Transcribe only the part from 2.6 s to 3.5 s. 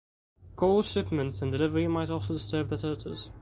the turtles.